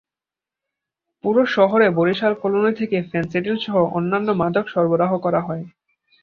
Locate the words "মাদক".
4.41-4.65